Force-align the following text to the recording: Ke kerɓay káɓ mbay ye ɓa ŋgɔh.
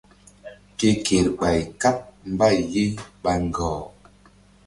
Ke 0.77 0.89
kerɓay 1.05 1.59
káɓ 1.81 1.93
mbay 2.31 2.55
ye 2.73 2.83
ɓa 3.21 3.31
ŋgɔh. 3.45 3.77